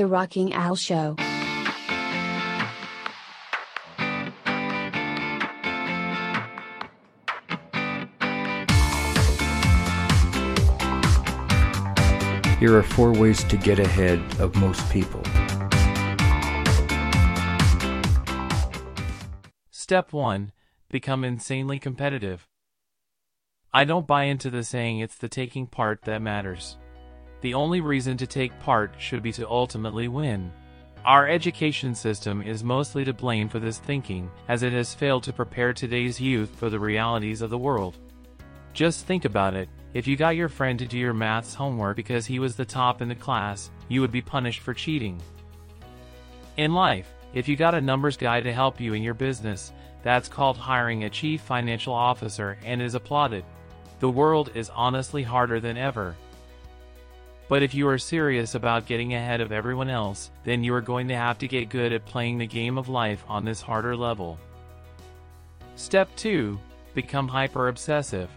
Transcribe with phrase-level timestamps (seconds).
[0.00, 1.14] The Rocking Al Show.
[12.58, 15.22] Here are four ways to get ahead of most people.
[19.70, 20.52] Step 1
[20.88, 22.48] Become insanely competitive.
[23.74, 26.78] I don't buy into the saying it's the taking part that matters.
[27.40, 30.52] The only reason to take part should be to ultimately win.
[31.04, 35.32] Our education system is mostly to blame for this thinking, as it has failed to
[35.32, 37.96] prepare today's youth for the realities of the world.
[38.74, 42.24] Just think about it if you got your friend to do your maths homework because
[42.24, 45.20] he was the top in the class, you would be punished for cheating.
[46.56, 49.72] In life, if you got a numbers guy to help you in your business,
[50.04, 53.44] that's called hiring a chief financial officer and is applauded.
[53.98, 56.14] The world is honestly harder than ever.
[57.50, 61.08] But if you are serious about getting ahead of everyone else, then you are going
[61.08, 64.38] to have to get good at playing the game of life on this harder level.
[65.74, 66.56] Step 2
[66.94, 68.30] Become hyper obsessive.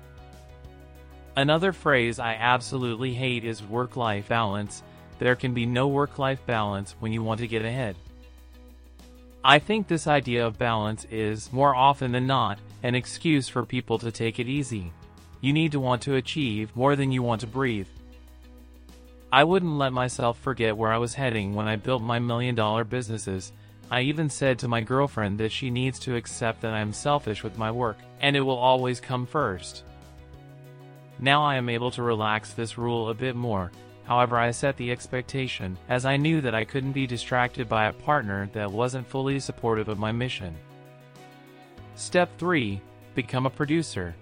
[1.35, 4.81] Another phrase I absolutely hate is work life balance.
[5.19, 7.95] There can be no work life balance when you want to get ahead.
[9.43, 13.99] I think this idea of balance is, more often than not, an excuse for people
[13.99, 14.91] to take it easy.
[15.39, 17.87] You need to want to achieve more than you want to breathe.
[19.33, 22.83] I wouldn't let myself forget where I was heading when I built my million dollar
[22.83, 23.51] businesses.
[23.89, 27.43] I even said to my girlfriend that she needs to accept that I am selfish
[27.43, 29.85] with my work, and it will always come first.
[31.17, 33.71] Now I am able to relax this rule a bit more,
[34.03, 37.93] however I set the expectation, as I knew that I couldn't be distracted by a
[37.93, 40.55] partner that wasn't fully supportive of my mission.
[41.95, 42.79] Step 3.
[43.15, 44.13] Become a producer.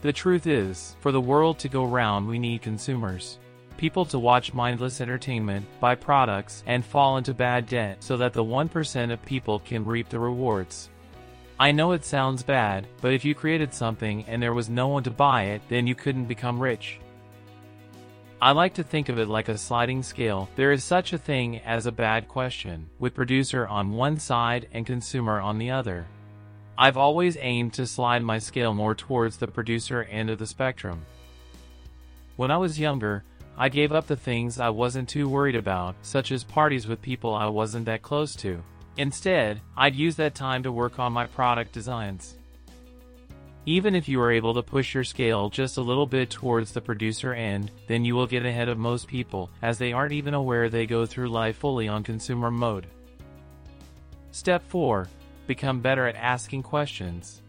[0.00, 3.38] The truth is, for the world to go round we need consumers.
[3.76, 8.44] People to watch mindless entertainment, buy products, and fall into bad debt so that the
[8.44, 10.90] 1% of people can reap the rewards.
[11.58, 15.02] I know it sounds bad, but if you created something and there was no one
[15.04, 16.98] to buy it, then you couldn't become rich.
[18.40, 20.48] I like to think of it like a sliding scale.
[20.56, 24.84] There is such a thing as a bad question, with producer on one side and
[24.84, 26.06] consumer on the other.
[26.76, 31.06] I've always aimed to slide my scale more towards the producer end of the spectrum.
[32.36, 33.22] When I was younger,
[33.56, 37.34] I gave up the things I wasn't too worried about, such as parties with people
[37.34, 38.62] I wasn't that close to.
[38.96, 42.36] Instead, I'd use that time to work on my product designs.
[43.66, 46.80] Even if you are able to push your scale just a little bit towards the
[46.80, 50.68] producer end, then you will get ahead of most people, as they aren't even aware
[50.68, 52.86] they go through life fully on consumer mode.
[54.32, 55.08] Step 4.
[55.46, 57.40] Become better at asking questions.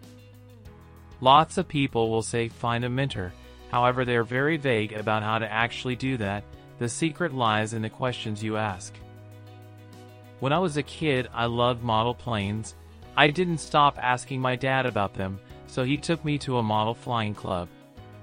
[1.19, 3.33] Lots of people will say find a mentor,
[3.71, 6.43] however they are very vague about how to actually do that,
[6.79, 8.93] the secret lies in the questions you ask.
[10.39, 12.75] When I was a kid, I loved model planes.
[13.15, 16.93] I didn't stop asking my dad about them, so he took me to a model
[16.93, 17.69] flying club.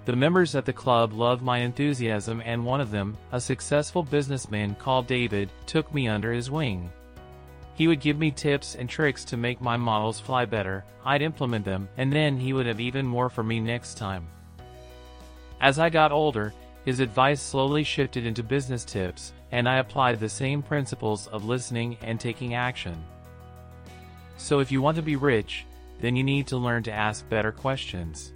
[0.04, 4.74] The members at the club loved my enthusiasm, and one of them, a successful businessman
[4.74, 6.90] called David, took me under his wing.
[7.74, 11.64] He would give me tips and tricks to make my models fly better, I'd implement
[11.64, 14.26] them, and then he would have even more for me next time.
[15.62, 16.52] As I got older,
[16.84, 21.96] his advice slowly shifted into business tips, and I applied the same principles of listening
[22.02, 23.02] and taking action.
[24.36, 25.64] So if you want to be rich,
[26.00, 28.32] then you need to learn to ask better questions.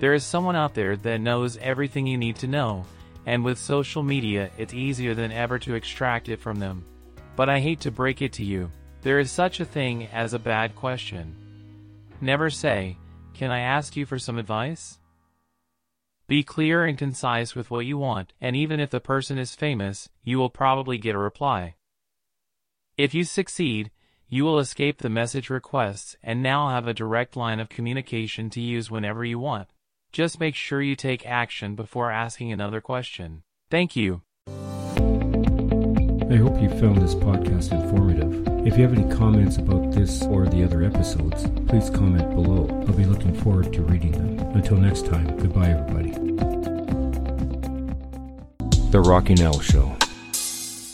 [0.00, 2.84] There is someone out there that knows everything you need to know,
[3.24, 6.84] and with social media, it's easier than ever to extract it from them.
[7.36, 8.68] But I hate to break it to you,
[9.02, 11.36] there is such a thing as a bad question.
[12.20, 12.96] Never say,
[13.34, 14.98] Can I ask you for some advice?
[16.26, 20.08] Be clear and concise with what you want, and even if the person is famous,
[20.22, 21.74] you will probably get a reply.
[22.96, 23.90] If you succeed,
[24.28, 28.60] you will escape the message requests and now have a direct line of communication to
[28.60, 29.68] use whenever you want.
[30.12, 33.42] Just make sure you take action before asking another question.
[33.70, 34.22] Thank you.
[36.30, 38.66] I hope you found this podcast informative.
[38.66, 42.66] If you have any comments about this or the other episodes, please comment below.
[42.88, 44.38] I'll be looking forward to reading them.
[44.56, 46.12] Until next time, goodbye, everybody.
[48.90, 49.96] The Rocking Al Show.